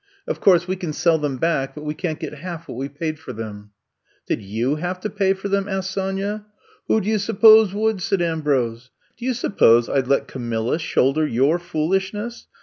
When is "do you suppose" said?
7.01-7.71, 9.15-9.87